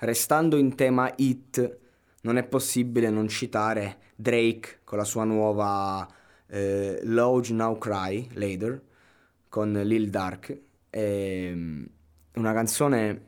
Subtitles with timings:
[0.00, 1.78] Restando in tema hit,
[2.22, 6.08] non è possibile non citare Drake con la sua nuova
[6.46, 8.82] eh, Lodge Now Cry, Later,
[9.48, 10.58] con Lil Dark.
[10.88, 13.22] È una canzone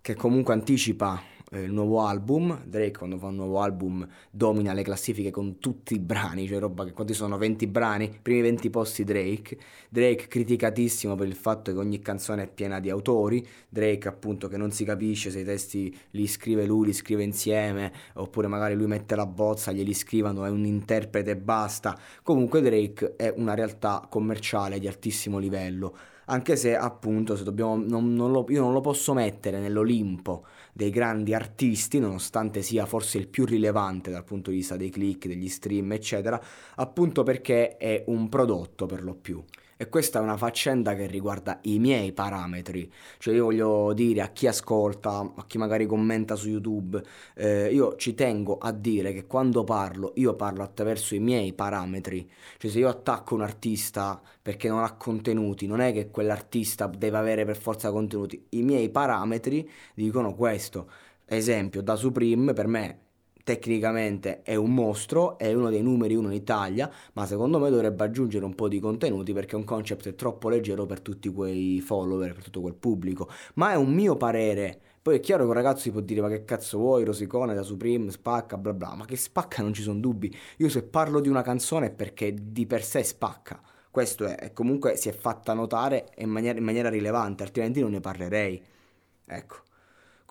[0.00, 2.64] che comunque anticipa eh, il nuovo album.
[2.64, 6.84] Drake quando fa un nuovo album domina le classifiche con tutti i brani, cioè roba
[6.84, 9.58] che quanti sono 20 brani, primi 20 posti Drake.
[9.88, 13.46] Drake criticatissimo per il fatto che ogni canzone è piena di autori.
[13.68, 17.92] Drake appunto che non si capisce se i testi li scrive lui, li scrive insieme,
[18.14, 21.98] oppure magari lui mette la bozza, glieli scrivono, è un interprete e basta.
[22.22, 25.94] Comunque Drake è una realtà commerciale di altissimo livello
[26.32, 30.88] anche se appunto se dobbiamo, non, non lo, io non lo posso mettere nell'Olimpo dei
[30.88, 35.48] grandi artisti, nonostante sia forse il più rilevante dal punto di vista dei click, degli
[35.48, 36.42] stream, eccetera,
[36.76, 39.44] appunto perché è un prodotto per lo più.
[39.82, 42.88] E questa è una faccenda che riguarda i miei parametri,
[43.18, 47.02] cioè io voglio dire a chi ascolta, a chi magari commenta su YouTube,
[47.34, 52.30] eh, io ci tengo a dire che quando parlo, io parlo attraverso i miei parametri,
[52.58, 57.18] cioè se io attacco un artista perché non ha contenuti, non è che quell'artista deve
[57.18, 60.88] avere per forza contenuti, i miei parametri dicono questo.
[61.26, 62.98] Esempio, da Supreme per me
[63.42, 68.04] tecnicamente è un mostro, è uno dei numeri uno in Italia, ma secondo me dovrebbe
[68.04, 72.32] aggiungere un po' di contenuti perché è un concept troppo leggero per tutti quei follower,
[72.34, 73.28] per tutto quel pubblico.
[73.54, 74.80] Ma è un mio parere.
[75.02, 77.62] Poi è chiaro che un ragazzo si può dire ma che cazzo vuoi, Rosicone, da
[77.62, 80.32] Supreme, spacca, bla bla, ma che spacca non ci sono dubbi.
[80.58, 83.60] Io se parlo di una canzone è perché di per sé spacca.
[83.90, 88.00] Questo è, comunque si è fatta notare in maniera, in maniera rilevante, altrimenti non ne
[88.00, 88.62] parlerei.
[89.26, 89.71] Ecco.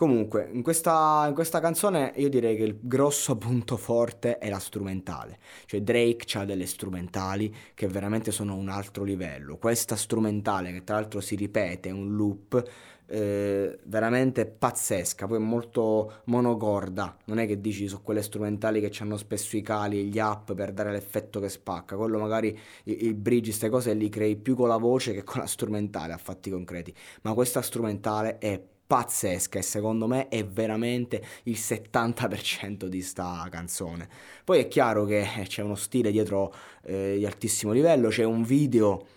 [0.01, 4.57] Comunque, in questa, in questa, canzone io direi che il grosso punto forte è la
[4.57, 5.37] strumentale.
[5.67, 9.57] Cioè Drake ha delle strumentali che veramente sono un altro livello.
[9.57, 12.67] Questa strumentale, che tra l'altro si ripete, è un loop,
[13.05, 17.17] eh, veramente pazzesca, poi molto monogorda.
[17.25, 20.55] Non è che dici su quelle strumentali che hanno spesso i cali e gli up
[20.55, 21.95] per dare l'effetto che spacca.
[21.95, 25.41] Quello magari i, i bridge, queste cose li crei più con la voce che con
[25.41, 26.91] la strumentale a fatti concreti.
[27.21, 28.59] Ma questa strumentale è
[28.91, 34.09] pazzesca e secondo me è veramente il 70% di sta canzone.
[34.43, 36.53] Poi è chiaro che c'è uno stile dietro
[36.83, 39.07] eh, di altissimo livello, c'è un video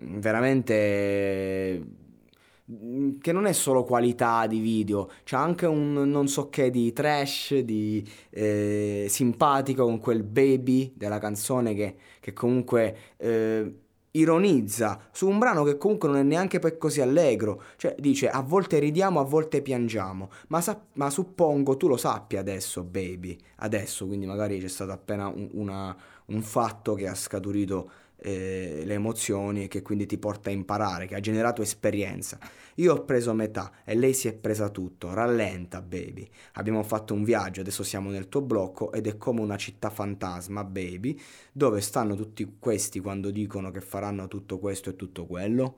[0.00, 1.82] mm, veramente
[2.70, 6.92] mm, che non è solo qualità di video, c'è anche un non so che di
[6.92, 13.85] trash, di eh, simpatico con quel baby della canzone che, che comunque eh,
[14.18, 18.40] ironizza su un brano che comunque non è neanche poi così allegro, cioè dice a
[18.40, 24.06] volte ridiamo, a volte piangiamo, ma, sa- ma suppongo tu lo sappi adesso, baby, adesso,
[24.06, 29.64] quindi magari c'è stato appena un, una, un fatto che ha scaturito eh, le emozioni
[29.64, 32.38] e che quindi ti porta a imparare, che ha generato esperienza.
[32.76, 35.12] Io ho preso metà e lei si è presa tutto.
[35.14, 36.28] Rallenta, baby.
[36.54, 40.64] Abbiamo fatto un viaggio, adesso siamo nel tuo blocco ed è come una città fantasma,
[40.64, 41.18] baby,
[41.52, 45.76] dove stanno tutti questi quando dicono che faranno tutto questo e tutto quello.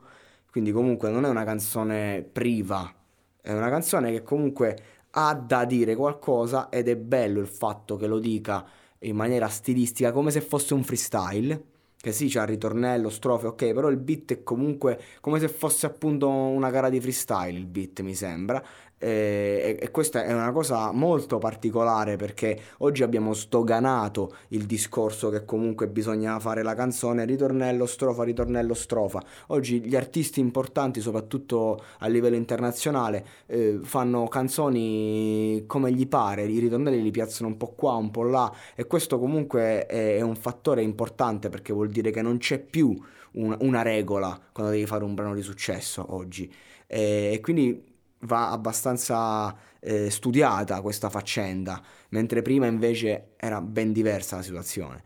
[0.51, 2.93] Quindi comunque non è una canzone priva,
[3.41, 4.77] è una canzone che comunque
[5.11, 8.65] ha da dire qualcosa ed è bello il fatto che lo dica
[8.99, 13.73] in maniera stilistica come se fosse un freestyle che sì, c'ha il ritornello, strofe, ok,
[13.73, 17.99] però il beat è comunque come se fosse appunto una gara di freestyle, il beat
[17.99, 18.63] mi sembra,
[18.99, 25.45] e, e, questa è una cosa molto particolare perché oggi abbiamo stoganato il discorso che
[25.45, 29.23] comunque bisogna fare la canzone ritornello strofa ritornello strofa.
[29.47, 36.59] Oggi gli artisti importanti soprattutto a livello internazionale eh, fanno canzoni come gli pare i
[36.59, 40.35] ritornelli li piazzano un po' qua un po' là e questo comunque è, è un
[40.35, 45.05] fattore importante perché vuol dire che non c'è più una, una regola quando devi fare
[45.05, 46.51] un brano di successo oggi.
[46.91, 47.88] E quindi
[48.21, 55.03] va abbastanza eh, studiata questa faccenda, mentre prima invece era ben diversa la situazione.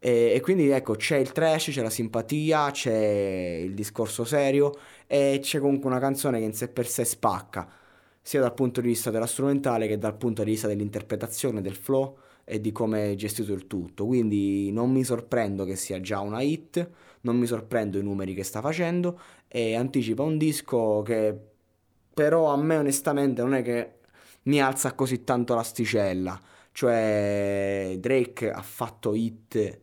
[0.00, 4.72] E, e, quindi ecco, c'è il trash, c'è la simpatia, c'è il discorso serio
[5.06, 7.68] e c'è comunque una canzone che in sé per sé spacca,
[8.22, 12.16] sia dal punto di vista della strumentale che dal punto di vista dell'interpretazione, del flow
[12.44, 14.06] e di come è gestito il tutto.
[14.06, 16.88] Quindi non mi sorprendo che sia già una hit,
[17.22, 21.47] non mi sorprendo i numeri che sta facendo e anticipa un disco che
[22.18, 23.98] però a me onestamente non è che
[24.44, 26.40] mi alza così tanto l'asticella.
[26.72, 29.80] Cioè, Drake ha fatto hit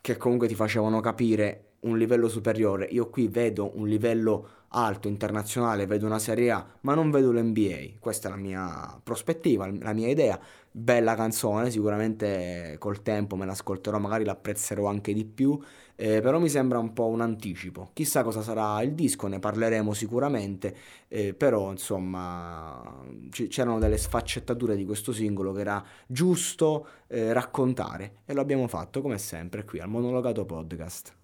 [0.00, 2.86] che comunque ti facevano capire un livello superiore.
[2.90, 7.98] Io qui vedo un livello alto, internazionale, vedo una Serie A, ma non vedo l'NBA.
[7.98, 10.38] Questa è la mia prospettiva, la mia idea.
[10.74, 15.60] Bella canzone, sicuramente col tempo me l'ascolterò, magari l'apprezzerò anche di più,
[15.96, 17.90] eh, però mi sembra un po' un anticipo.
[17.92, 20.74] Chissà cosa sarà il disco, ne parleremo sicuramente,
[21.08, 28.20] eh, però insomma c- c'erano delle sfaccettature di questo singolo che era giusto eh, raccontare
[28.24, 31.20] e lo abbiamo fatto come sempre qui al Monologato Podcast.